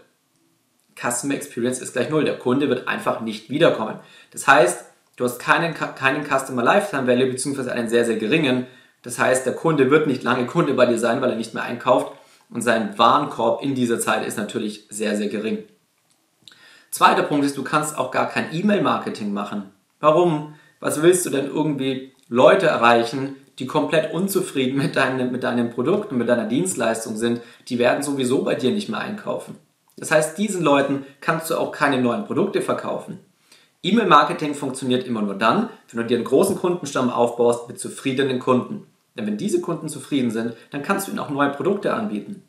Customer 1.00 1.36
Experience 1.36 1.80
ist 1.80 1.94
gleich 1.94 2.10
null. 2.10 2.26
Der 2.26 2.38
Kunde 2.38 2.68
wird 2.70 2.88
einfach 2.88 3.22
nicht 3.22 3.50
wiederkommen. 3.50 4.00
Das 4.32 4.48
heißt, 4.48 4.89
du 5.20 5.26
hast 5.26 5.38
keinen, 5.38 5.74
keinen 5.74 6.26
Customer 6.26 6.64
Lifetime 6.64 7.06
Value 7.06 7.28
beziehungsweise 7.28 7.74
einen 7.74 7.90
sehr, 7.90 8.06
sehr 8.06 8.16
geringen. 8.16 8.68
Das 9.02 9.20
heißt, 9.20 9.46
der 9.46 9.54
Kunde 9.54 9.92
wird 9.92 10.08
nicht 10.08 10.24
lange 10.24 10.46
Kunde 10.46 10.74
bei 10.74 10.86
dir 10.86 10.98
sein, 10.98 11.22
weil 11.22 11.30
er 11.30 11.36
nicht 11.36 11.54
mehr 11.54 11.64
einkauft 11.64 12.14
und 12.50 12.62
sein 12.62 12.98
Warenkorb 12.98 13.62
in 13.62 13.76
dieser 13.76 14.00
Zeit 14.00 14.26
ist 14.26 14.38
natürlich 14.38 14.88
sehr, 14.90 15.18
sehr 15.18 15.28
gering. 15.28 15.66
Zweiter 16.90 17.24
Punkt 17.24 17.46
ist, 17.46 17.58
du 17.58 17.64
kannst 17.64 17.98
auch 17.98 18.12
gar 18.12 18.30
kein 18.30 18.54
E-Mail-Marketing 18.54 19.32
machen. 19.34 19.72
Warum? 20.00 20.56
Was 20.80 21.02
willst 21.02 21.26
du 21.26 21.30
denn 21.30 21.48
irgendwie 21.48 22.14
Leute 22.30 22.68
erreichen, 22.68 23.36
die 23.60 23.68
komplett 23.68 24.14
unzufrieden 24.14 24.78
mit 24.78 24.96
deinem, 24.96 25.32
mit 25.32 25.44
deinem 25.44 25.70
Produkt 25.70 26.12
und 26.12 26.18
mit 26.18 26.30
deiner 26.30 26.46
Dienstleistung 26.46 27.18
sind? 27.18 27.42
Die 27.68 27.78
werden 27.78 28.04
sowieso 28.04 28.44
bei 28.44 28.56
dir 28.56 28.72
nicht 28.72 28.88
mehr 28.88 29.02
einkaufen. 29.02 29.58
Das 29.98 30.12
heißt, 30.12 30.38
diesen 30.38 30.64
Leuten 30.64 31.06
kannst 31.20 31.50
du 31.50 31.58
auch 31.58 31.74
keine 31.74 32.02
neuen 32.02 32.26
Produkte 32.26 32.62
verkaufen. 32.62 33.20
E-Mail-Marketing 33.82 34.56
funktioniert 34.56 35.08
immer 35.08 35.22
nur 35.22 35.36
dann, 35.36 35.70
wenn 35.92 36.02
du 36.02 36.08
dir 36.08 36.18
einen 36.18 36.26
großen 36.26 36.58
Kundenstamm 36.58 37.10
aufbaust 37.10 37.70
mit 37.70 37.80
zufriedenen 37.80 38.40
Kunden. 38.40 38.88
Denn 39.16 39.26
wenn 39.26 39.38
diese 39.38 39.62
Kunden 39.62 39.88
zufrieden 39.88 40.32
sind, 40.32 40.54
dann 40.72 40.84
kannst 40.84 41.08
du 41.08 41.12
ihnen 41.12 41.20
auch 41.20 41.30
neue 41.30 41.52
Produkte 41.52 41.94
anbieten. 41.94 42.44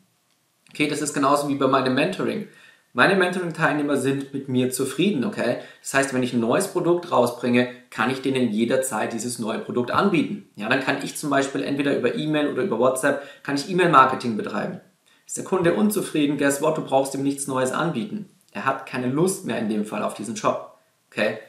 Okay, 0.69 0.87
das 0.87 1.01
ist 1.01 1.13
genauso 1.13 1.47
wie 1.47 1.55
bei 1.55 1.67
meinem 1.67 1.95
Mentoring. 1.95 2.47
Meine 2.93 3.15
Mentoring-Teilnehmer 3.15 3.95
sind 3.95 4.33
mit 4.33 4.49
mir 4.49 4.69
zufrieden, 4.71 5.23
okay? 5.23 5.59
Das 5.81 5.93
heißt, 5.93 6.13
wenn 6.13 6.23
ich 6.23 6.33
ein 6.33 6.41
neues 6.41 6.67
Produkt 6.67 7.09
rausbringe, 7.09 7.69
kann 7.89 8.09
ich 8.09 8.21
denen 8.21 8.51
jederzeit 8.51 9.13
dieses 9.13 9.39
neue 9.39 9.59
Produkt 9.59 9.91
anbieten. 9.91 10.49
Ja, 10.57 10.67
dann 10.67 10.81
kann 10.81 10.97
ich 11.01 11.15
zum 11.15 11.29
Beispiel 11.29 11.63
entweder 11.63 11.97
über 11.97 12.15
E-Mail 12.15 12.49
oder 12.49 12.63
über 12.63 12.79
WhatsApp, 12.79 13.23
kann 13.43 13.55
ich 13.55 13.69
E-Mail-Marketing 13.69 14.35
betreiben. 14.35 14.81
Ist 15.25 15.37
der 15.37 15.45
Kunde 15.45 15.73
unzufrieden, 15.75 16.37
guess 16.37 16.61
what, 16.61 16.77
du 16.77 16.83
brauchst 16.83 17.15
ihm 17.15 17.23
nichts 17.23 17.47
Neues 17.47 17.71
anbieten. 17.71 18.27
Er 18.51 18.65
hat 18.65 18.85
keine 18.85 19.07
Lust 19.07 19.45
mehr 19.45 19.59
in 19.59 19.69
dem 19.69 19.85
Fall 19.85 20.03
auf 20.03 20.13
diesen 20.13 20.35
Shop, 20.35 20.70
okay? 21.11 21.39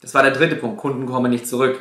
Das 0.00 0.14
war 0.14 0.22
der 0.22 0.32
dritte 0.32 0.56
Punkt, 0.56 0.78
Kunden 0.78 1.06
kommen 1.06 1.30
nicht 1.30 1.46
zurück. 1.46 1.78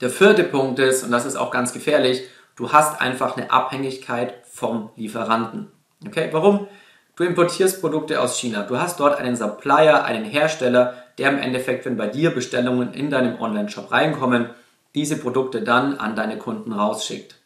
Der 0.00 0.10
vierte 0.10 0.44
Punkt 0.44 0.78
ist, 0.78 1.02
und 1.04 1.10
das 1.10 1.24
ist 1.24 1.36
auch 1.36 1.50
ganz 1.50 1.72
gefährlich, 1.72 2.22
du 2.56 2.72
hast 2.72 3.00
einfach 3.00 3.36
eine 3.36 3.50
Abhängigkeit 3.50 4.34
vom 4.44 4.90
Lieferanten. 4.96 5.70
Okay, 6.06 6.28
warum? 6.32 6.68
Du 7.16 7.24
importierst 7.24 7.80
Produkte 7.80 8.20
aus 8.20 8.38
China. 8.38 8.62
Du 8.62 8.78
hast 8.78 9.00
dort 9.00 9.18
einen 9.18 9.36
Supplier, 9.36 10.04
einen 10.04 10.24
Hersteller, 10.24 11.02
der 11.16 11.30
im 11.30 11.38
Endeffekt, 11.38 11.86
wenn 11.86 11.96
bei 11.96 12.08
dir 12.08 12.30
Bestellungen 12.30 12.92
in 12.92 13.08
deinem 13.08 13.40
Online-Shop 13.40 13.90
reinkommen, 13.90 14.50
diese 14.94 15.16
Produkte 15.16 15.62
dann 15.62 15.96
an 15.96 16.14
deine 16.14 16.36
Kunden 16.36 16.72
rausschickt. 16.72 17.36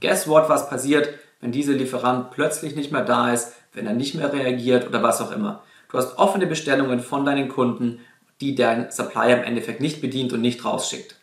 Guess 0.00 0.28
what, 0.28 0.48
was 0.48 0.70
passiert, 0.70 1.08
wenn 1.40 1.50
dieser 1.50 1.72
Lieferant 1.72 2.30
plötzlich 2.30 2.76
nicht 2.76 2.92
mehr 2.92 3.04
da 3.04 3.32
ist, 3.32 3.52
wenn 3.72 3.86
er 3.86 3.94
nicht 3.94 4.14
mehr 4.14 4.32
reagiert 4.32 4.86
oder 4.86 5.02
was 5.02 5.20
auch 5.20 5.32
immer. 5.32 5.64
Du 5.90 5.98
hast 5.98 6.18
offene 6.18 6.46
Bestellungen 6.46 7.00
von 7.00 7.24
deinen 7.24 7.48
Kunden, 7.48 8.00
die 8.40 8.54
dein 8.54 8.90
Supplier 8.90 9.38
im 9.38 9.44
Endeffekt 9.44 9.80
nicht 9.80 10.00
bedient 10.00 10.32
und 10.32 10.40
nicht 10.40 10.64
rausschickt. 10.64 11.16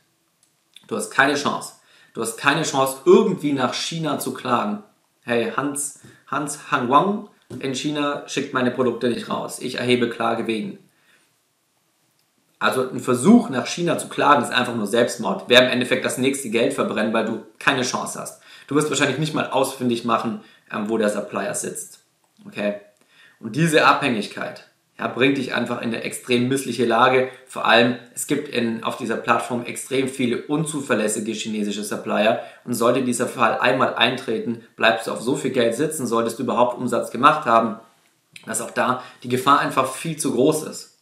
Du 0.88 0.95
hast 0.95 1.09
keine 1.09 1.36
Chance. 1.36 1.74
Du 2.13 2.21
hast 2.21 2.38
keine 2.38 2.63
Chance, 2.63 2.97
irgendwie 3.05 3.53
nach 3.53 3.74
China 3.74 4.19
zu 4.19 4.33
klagen. 4.33 4.83
Hey, 5.24 5.51
Hans, 5.55 6.00
Hans 6.27 6.71
Hangwang 6.71 7.29
in 7.59 7.75
China 7.75 8.27
schickt 8.27 8.53
meine 8.53 8.71
Produkte 8.71 9.09
nicht 9.09 9.29
raus. 9.29 9.59
Ich 9.59 9.75
erhebe 9.75 10.09
Klage 10.09 10.47
wegen. 10.47 10.79
Also 12.59 12.89
ein 12.89 13.00
Versuch 13.00 13.50
nach 13.50 13.67
China 13.67 13.97
zu 13.97 14.09
klagen 14.09 14.41
ist 14.41 14.51
einfach 14.51 14.75
nur 14.75 14.88
Selbstmord. 14.88 15.47
Wäre 15.47 15.65
im 15.65 15.69
Endeffekt 15.69 16.03
das 16.03 16.17
nächste 16.17 16.50
Geld 16.50 16.74
verbrennen, 16.74 17.13
weil 17.13 17.25
du 17.25 17.43
keine 17.59 17.83
Chance 17.83 18.19
hast. 18.19 18.41
Du 18.67 18.75
wirst 18.75 18.89
wahrscheinlich 18.89 19.19
nicht 19.19 19.36
mal 19.36 19.50
ausfindig 19.51 20.03
machen, 20.03 20.41
ähm, 20.71 20.89
wo 20.89 20.97
der 20.97 21.09
Supplier 21.09 21.53
sitzt. 21.53 22.00
Okay? 22.45 22.81
Und 23.39 23.56
diese 23.56 23.86
Abhängigkeit, 23.86 24.67
ja, 25.00 25.08
bringt 25.08 25.38
dich 25.38 25.53
einfach 25.53 25.82
in 25.82 25.89
eine 25.89 26.03
extrem 26.03 26.48
missliche 26.48 26.86
Lage. 26.86 27.29
Vor 27.46 27.65
allem, 27.65 27.98
es 28.15 28.25
gibt 28.25 28.50
in, 28.50 28.84
auf 28.84 28.98
dieser 28.98 29.15
Plattform 29.15 29.63
extrem 29.63 30.08
viele 30.08 30.41
unzuverlässige 30.48 31.34
chinesische 31.34 31.84
Supplier 31.84 32.41
und 32.65 32.74
sollte 32.74 33.03
dieser 33.03 33.27
Fall 33.27 33.60
einmal 33.60 33.94
eintreten, 33.94 34.63
bleibst 34.75 35.06
du 35.06 35.12
auf 35.12 35.22
so 35.22 35.36
viel 35.36 35.51
Geld 35.51 35.75
sitzen, 35.75 36.08
solltest 36.08 36.39
du 36.39 36.44
überhaupt 36.44 36.77
Umsatz 36.77 37.12
gemacht 37.12 37.46
haben, 37.46 37.79
dass 38.48 38.62
auch 38.62 38.72
da 38.72 39.03
die 39.22 39.29
Gefahr 39.29 39.60
einfach 39.60 39.91
viel 39.91 40.17
zu 40.17 40.34
groß 40.34 40.63
ist. 40.63 40.98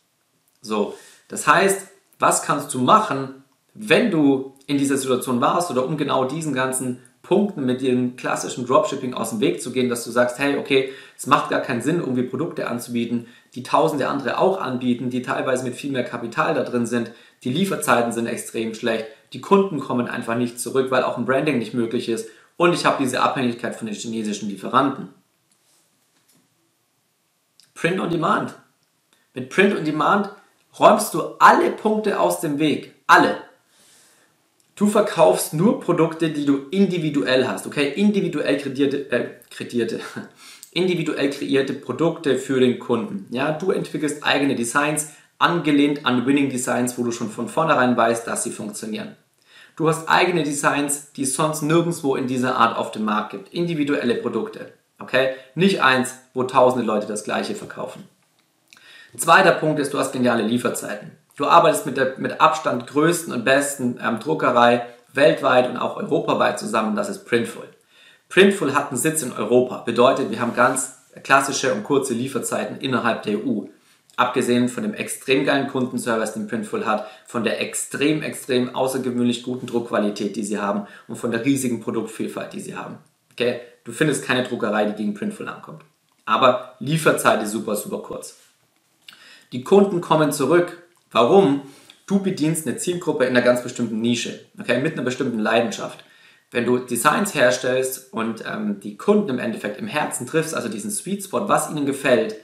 So, 0.61 0.97
das 1.29 1.47
heißt, 1.47 1.87
was 2.19 2.41
kannst 2.41 2.73
du 2.73 2.79
machen, 2.79 3.43
wenn 3.73 4.11
du 4.11 4.55
in 4.67 4.77
dieser 4.77 4.97
Situation 4.97 5.39
warst 5.41 5.71
oder 5.71 5.85
um 5.85 5.95
genau 5.95 6.25
diesen 6.25 6.53
ganzen 6.53 7.01
Punkten 7.25 7.65
mit 7.65 7.81
dem 7.81 8.15
klassischen 8.15 8.65
Dropshipping 8.67 9.13
aus 9.15 9.31
dem 9.31 9.39
Weg 9.39 9.61
zu 9.61 9.71
gehen, 9.71 9.89
dass 9.89 10.03
du 10.03 10.11
sagst, 10.11 10.37
hey, 10.37 10.57
okay, 10.57 10.93
es 11.17 11.25
macht 11.25 11.49
gar 11.49 11.61
keinen 11.61 11.81
Sinn, 11.81 11.99
irgendwie 11.99 12.23
Produkte 12.23 12.67
anzubieten, 12.67 13.27
die 13.55 13.63
tausende 13.63 14.07
andere 14.07 14.37
auch 14.37 14.61
anbieten, 14.61 15.09
die 15.09 15.23
teilweise 15.23 15.63
mit 15.63 15.75
viel 15.75 15.91
mehr 15.91 16.03
Kapital 16.03 16.53
da 16.53 16.63
drin 16.63 16.85
sind. 16.85 17.11
Die 17.43 17.51
Lieferzeiten 17.51 18.11
sind 18.11 18.27
extrem 18.27 18.75
schlecht. 18.75 19.07
Die 19.33 19.41
Kunden 19.41 19.79
kommen 19.79 20.07
einfach 20.07 20.37
nicht 20.37 20.59
zurück, 20.59 20.91
weil 20.91 21.03
auch 21.03 21.17
ein 21.17 21.25
Branding 21.25 21.57
nicht 21.57 21.73
möglich 21.73 22.09
ist. 22.09 22.29
Und 22.57 22.73
ich 22.73 22.85
habe 22.85 23.03
diese 23.03 23.21
Abhängigkeit 23.21 23.75
von 23.75 23.87
den 23.87 23.95
chinesischen 23.95 24.49
Lieferanten. 24.49 25.09
Print 27.73 27.99
on 27.99 28.09
Demand. 28.09 28.55
Mit 29.33 29.49
Print 29.49 29.75
on 29.75 29.83
Demand 29.83 30.29
räumst 30.79 31.13
du 31.13 31.21
alle 31.39 31.71
Punkte 31.71 32.19
aus 32.19 32.39
dem 32.39 32.59
Weg. 32.59 32.93
Alle. 33.07 33.37
Du 34.75 34.87
verkaufst 34.87 35.53
nur 35.53 35.79
Produkte, 35.79 36.31
die 36.31 36.45
du 36.45 36.67
individuell 36.69 37.47
hast, 37.47 37.65
okay? 37.65 37.93
Individuell 37.95 38.57
kreierte, 38.57 39.09
äh, 39.09 39.29
kreierte, 39.49 40.01
individuell 40.71 41.29
kreierte 41.29 41.73
Produkte 41.73 42.37
für 42.37 42.59
den 42.59 42.77
Kunden. 42.79 43.25
Ja, 43.29 43.53
du 43.53 43.71
entwickelst 43.71 44.25
eigene 44.25 44.55
Designs, 44.55 45.11
angelehnt 45.39 46.05
an 46.05 46.25
Winning 46.25 46.49
Designs, 46.49 46.97
wo 46.97 47.03
du 47.03 47.11
schon 47.11 47.29
von 47.29 47.47
vornherein 47.47 47.95
weißt, 47.95 48.27
dass 48.27 48.43
sie 48.43 48.51
funktionieren. 48.51 49.15
Du 49.77 49.87
hast 49.87 50.09
eigene 50.09 50.43
Designs, 50.43 51.11
die 51.13 51.23
es 51.23 51.35
sonst 51.35 51.61
nirgendwo 51.61 52.15
in 52.15 52.27
dieser 52.27 52.57
Art 52.57 52.77
auf 52.77 52.91
dem 52.91 53.05
Markt 53.05 53.31
gibt. 53.31 53.53
Individuelle 53.53 54.15
Produkte. 54.15 54.73
Okay? 54.99 55.35
Nicht 55.55 55.81
eins, 55.81 56.17
wo 56.33 56.43
tausende 56.43 56.85
Leute 56.85 57.07
das 57.07 57.23
gleiche 57.23 57.55
verkaufen. 57.55 58.03
Zweiter 59.17 59.51
Punkt 59.51 59.79
ist, 59.79 59.93
du 59.93 59.99
hast 59.99 60.11
geniale 60.11 60.43
Lieferzeiten. 60.43 61.11
Du 61.35 61.45
arbeitest 61.45 61.85
mit 61.85 61.97
der 61.97 62.17
mit 62.17 62.39
Abstand 62.39 62.87
größten 62.87 63.33
und 63.33 63.43
besten 63.43 63.99
ähm, 64.01 64.19
Druckerei 64.19 64.85
weltweit 65.13 65.69
und 65.69 65.77
auch 65.77 65.97
europaweit 65.97 66.59
zusammen, 66.59 66.95
das 66.95 67.09
ist 67.09 67.25
Printful. 67.25 67.67
Printful 68.29 68.73
hat 68.73 68.89
einen 68.89 68.97
Sitz 68.97 69.21
in 69.21 69.31
Europa, 69.31 69.79
bedeutet, 69.79 70.31
wir 70.31 70.39
haben 70.39 70.55
ganz 70.55 70.97
klassische 71.23 71.73
und 71.73 71.83
kurze 71.83 72.13
Lieferzeiten 72.13 72.77
innerhalb 72.77 73.23
der 73.23 73.37
EU. 73.45 73.65
Abgesehen 74.17 74.69
von 74.69 74.83
dem 74.83 74.93
extrem 74.93 75.45
geilen 75.45 75.67
Kundenservice, 75.67 76.33
den 76.33 76.47
Printful 76.47 76.85
hat, 76.85 77.07
von 77.27 77.43
der 77.43 77.61
extrem, 77.61 78.21
extrem 78.23 78.73
außergewöhnlich 78.73 79.43
guten 79.43 79.67
Druckqualität, 79.67 80.35
die 80.35 80.43
sie 80.43 80.59
haben 80.59 80.87
und 81.07 81.17
von 81.17 81.31
der 81.31 81.43
riesigen 81.43 81.81
Produktvielfalt, 81.81 82.53
die 82.53 82.61
sie 82.61 82.75
haben. 82.75 82.97
Okay? 83.33 83.59
Du 83.83 83.91
findest 83.91 84.23
keine 84.23 84.43
Druckerei, 84.43 84.85
die 84.85 84.95
gegen 84.95 85.13
Printful 85.13 85.49
ankommt. 85.49 85.83
Aber 86.25 86.75
Lieferzeit 86.79 87.43
ist 87.43 87.51
super, 87.51 87.75
super 87.75 87.99
kurz. 87.99 88.37
Die 89.51 89.63
Kunden 89.63 90.01
kommen 90.01 90.31
zurück 90.31 90.84
Warum? 91.15 91.61
Du 92.07 92.19
bedienst 92.19 92.67
eine 92.67 92.75
Zielgruppe 92.75 93.23
in 93.23 93.29
einer 93.29 93.41
ganz 93.41 93.63
bestimmten 93.63 94.01
Nische, 94.01 94.37
okay, 94.59 94.81
mit 94.81 94.93
einer 94.95 95.03
bestimmten 95.03 95.39
Leidenschaft. 95.39 96.03
Wenn 96.51 96.65
du 96.65 96.77
Designs 96.77 97.33
herstellst 97.33 98.11
und 98.11 98.43
ähm, 98.45 98.81
die 98.81 98.97
Kunden 98.97 99.29
im 99.29 99.39
Endeffekt 99.39 99.79
im 99.79 99.87
Herzen 99.87 100.27
triffst, 100.27 100.53
also 100.53 100.67
diesen 100.67 100.91
Sweet 100.91 101.23
Spot, 101.23 101.47
was 101.47 101.71
ihnen 101.71 101.85
gefällt, 101.85 102.35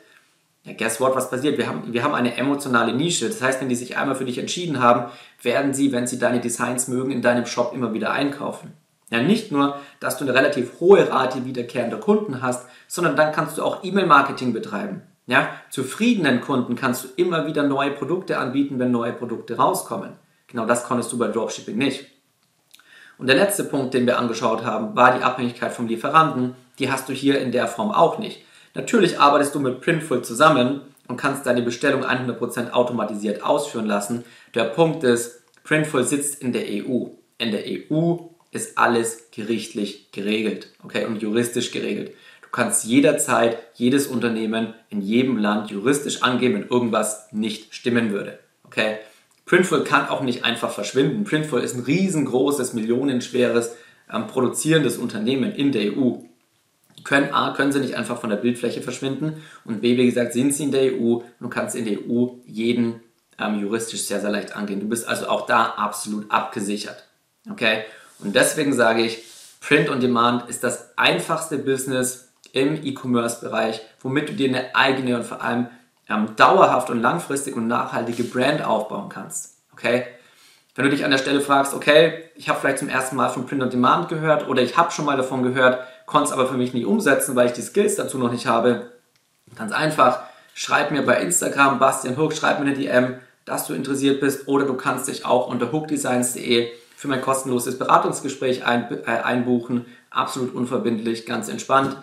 ja, 0.64 0.72
guess 0.72 1.02
what, 1.02 1.18
was 1.18 1.30
passiert? 1.30 1.58
Wir 1.58 1.68
haben, 1.68 1.92
wir 1.92 2.02
haben 2.02 2.16
eine 2.16 2.38
emotionale 2.38 2.94
Nische. 2.94 3.28
Das 3.28 3.42
heißt, 3.42 3.60
wenn 3.60 3.68
die 3.68 3.76
sich 3.76 3.98
einmal 3.98 4.16
für 4.16 4.24
dich 4.24 4.38
entschieden 4.38 4.80
haben, 4.80 5.12
werden 5.42 5.74
sie, 5.74 5.92
wenn 5.92 6.08
sie 6.08 6.18
deine 6.18 6.40
Designs 6.40 6.88
mögen, 6.88 7.12
in 7.12 7.22
deinem 7.22 7.48
Shop 7.48 7.74
immer 7.76 7.94
wieder 7.94 8.14
einkaufen. 8.14 8.72
Ja, 9.10 9.22
nicht 9.22 9.52
nur, 9.52 9.82
dass 10.00 10.18
du 10.18 10.24
eine 10.24 10.34
relativ 10.34 10.80
hohe 10.80 11.12
Rate 11.12 11.46
wiederkehrender 11.46 11.98
Kunden 11.98 12.42
hast, 12.42 12.68
sondern 12.88 13.18
dann 13.18 13.34
kannst 13.34 13.58
du 13.58 13.64
auch 13.64 13.84
E-Mail-Marketing 13.84 14.54
betreiben. 14.54 15.02
Ja, 15.28 15.50
zufriedenen 15.70 16.42
Kunden 16.42 16.76
kannst 16.76 17.04
du 17.04 17.08
immer 17.16 17.46
wieder 17.46 17.64
neue 17.64 17.92
Produkte 17.92 18.38
anbieten, 18.38 18.80
wenn 18.80 18.92
neue 18.92 19.14
Produkte 19.14 19.58
rauskommen. 19.58 20.14
Genau 20.48 20.66
das 20.66 20.84
konntest 20.84 21.12
du 21.12 21.18
bei 21.18 21.28
Dropshipping 21.28 21.78
nicht. 21.78 22.08
Und 23.18 23.28
der 23.28 23.36
letzte 23.36 23.64
Punkt, 23.64 23.94
den 23.94 24.08
wir 24.08 24.18
angeschaut 24.18 24.66
haben, 24.66 24.96
war 24.96 25.16
die 25.16 25.24
Abhängigkeit 25.24 25.72
vom 25.72 25.88
Lieferanten. 25.88 26.56
Die 26.80 26.92
hast 26.92 27.08
du 27.08 27.14
hier 27.14 27.40
in 27.40 27.52
der 27.52 27.68
Form 27.68 27.92
auch 27.92 28.18
nicht. 28.18 28.44
Natürlich 28.74 29.20
arbeitest 29.20 29.54
du 29.54 29.60
mit 29.60 29.82
Printful 29.82 30.24
zusammen 30.24 30.82
und 31.08 31.18
kannst 31.18 31.46
deine 31.46 31.62
Bestellung 31.62 32.04
100% 32.04 32.72
automatisiert 32.72 33.44
ausführen 33.44 33.86
lassen. 33.86 34.24
Der 34.56 34.64
Punkt 34.64 35.04
ist, 35.04 35.44
Printful 35.64 36.04
sitzt 36.04 36.42
in 36.42 36.52
der 36.52 36.64
EU. 36.64 37.10
In 37.38 37.52
der 37.52 37.64
EU 37.68 38.18
ist 38.52 38.78
alles 38.78 39.30
gerichtlich 39.32 40.12
geregelt, 40.12 40.70
okay, 40.84 41.06
und 41.06 41.22
juristisch 41.22 41.72
geregelt. 41.72 42.14
Kannst 42.52 42.86
jederzeit 42.86 43.58
jedes 43.76 44.08
Unternehmen 44.08 44.74
in 44.90 45.02
jedem 45.02 45.38
Land 45.38 45.72
juristisch 45.72 46.22
angeben, 46.22 46.56
wenn 46.56 46.68
irgendwas 46.68 47.32
nicht 47.32 47.74
stimmen 47.74 48.12
würde. 48.12 48.40
Okay? 48.66 48.98
Printful 49.46 49.84
kann 49.84 50.08
auch 50.08 50.22
nicht 50.22 50.46
einfach 50.46 50.72
verschwinden. 50.72 51.24
Printful 51.24 51.62
ist 51.62 51.76
ein 51.76 51.84
riesengroßes, 51.84 52.74
millionenschweres 52.74 53.76
ähm, 54.12 54.28
produzierendes 54.28 54.98
Unternehmen 54.98 55.52
in 55.54 55.72
der 55.72 55.98
EU. 55.98 56.20
Können, 57.04 57.34
A, 57.34 57.54
können 57.54 57.72
sie 57.72 57.80
nicht 57.80 57.96
einfach 57.96 58.20
von 58.20 58.30
der 58.30 58.38
Bildfläche 58.38 58.82
verschwinden 58.82 59.42
und 59.66 59.82
B, 59.82 59.98
wie 59.98 60.06
gesagt, 60.06 60.34
sind 60.34 60.54
sie 60.54 60.66
in 60.66 60.72
der 60.72 60.94
EU 60.94 61.20
und 61.40 61.50
kannst 61.50 61.76
in 61.76 61.86
der 61.86 61.98
EU 62.00 62.28
jeden 62.46 63.02
ähm, 63.40 63.60
juristisch 63.60 64.04
sehr, 64.04 64.22
sehr 64.22 64.30
leicht 64.30 64.56
angehen. 64.56 64.80
Du 64.80 64.88
bist 64.88 65.08
also 65.08 65.28
auch 65.28 65.46
da 65.46 65.66
absolut 65.66 66.30
abgesichert. 66.30 67.08
Okay? 67.50 67.84
Und 68.20 68.36
deswegen 68.36 68.74
sage 68.74 69.04
ich, 69.04 69.24
Print 69.62 69.90
on 69.90 70.00
Demand 70.00 70.50
ist 70.50 70.64
das 70.64 70.98
einfachste 70.98 71.58
Business, 71.58 72.31
im 72.54 72.84
E-Commerce-Bereich, 72.84 73.82
womit 74.02 74.30
du 74.30 74.34
dir 74.34 74.50
eine 74.50 74.76
eigene 74.76 75.16
und 75.16 75.26
vor 75.26 75.42
allem 75.42 75.68
ähm, 76.10 76.36
dauerhaft 76.36 76.90
und 76.90 77.02
langfristig 77.02 77.56
und 77.56 77.68
nachhaltige 77.68 78.24
Brand 78.24 78.64
aufbauen 78.64 79.10
kannst. 79.10 79.58
Okay? 79.74 80.06
Wenn 80.76 80.86
du 80.86 80.92
dich 80.92 81.04
an 81.04 81.12
der 81.12 81.18
Stelle 81.18 81.42
fragst, 81.42 81.74
okay, 81.74 82.24
ich 82.36 82.48
habe 82.48 82.60
vielleicht 82.60 82.80
zum 82.80 82.90
ersten 82.90 83.16
Mal 83.16 83.30
von 83.30 83.46
Print 83.46 83.62
on 83.62 83.70
Demand 83.70 84.08
gehört 84.08 84.48
oder 84.48 84.62
ich 84.62 84.78
habe 84.78 84.92
schon 84.92 85.06
mal 85.06 85.18
davon 85.18 85.44
gehört, 85.44 85.80
konnte 86.06 86.28
es 86.28 86.32
aber 86.32 86.48
für 86.48 86.58
mich 86.58 86.74
nicht 86.74 86.86
umsetzen, 86.86 87.36
weil 87.36 87.48
ich 87.48 87.54
die 87.54 87.62
Skills 87.62 87.96
dazu 87.96 88.18
noch 88.18 88.32
nicht 88.32 88.48
habe, 88.48 88.92
ganz 89.56 89.74
einfach, 89.74 90.22
schreib 90.54 90.92
mir 90.92 91.06
bei 91.06 91.22
Instagram, 91.22 91.80
Bastian 91.80 92.18
Hook, 92.18 92.34
schreib 92.34 92.60
mir 92.60 92.68
eine 92.68 92.76
DM, 92.76 93.16
dass 93.44 93.68
du 93.68 93.74
interessiert 93.74 94.22
bist 94.22 94.48
oder 94.48 94.66
du 94.66 94.76
kannst 94.76 95.08
dich 95.08 95.26
auch 95.26 95.48
unter 95.48 95.72
hookdesigns.de 95.72 96.70
für 96.96 97.08
mein 97.08 97.22
kostenloses 97.22 97.78
Beratungsgespräch 97.78 98.62
äh, 98.62 99.12
einbuchen. 99.24 99.88
Absolut 100.10 100.54
unverbindlich, 100.54 101.26
ganz 101.26 101.50
entspannt. 101.50 101.98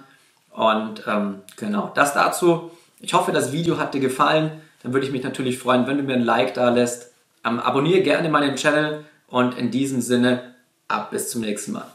Und 0.58 1.04
ähm, 1.06 1.42
genau, 1.56 1.92
das 1.94 2.14
dazu. 2.14 2.72
Ich 2.98 3.14
hoffe, 3.14 3.30
das 3.30 3.52
Video 3.52 3.78
hat 3.78 3.94
dir 3.94 4.00
gefallen. 4.00 4.50
Dann 4.82 4.92
würde 4.92 5.06
ich 5.06 5.12
mich 5.12 5.22
natürlich 5.22 5.56
freuen, 5.56 5.86
wenn 5.86 5.98
du 5.98 6.02
mir 6.02 6.14
ein 6.14 6.24
Like 6.24 6.54
da 6.54 6.70
lässt. 6.70 7.12
Ähm, 7.46 7.60
abonniere 7.60 8.02
gerne 8.02 8.28
meinen 8.28 8.56
Channel 8.56 9.04
und 9.28 9.56
in 9.56 9.70
diesem 9.70 10.00
Sinne, 10.00 10.56
ab 10.88 11.12
bis 11.12 11.30
zum 11.30 11.42
nächsten 11.42 11.70
Mal. 11.70 11.86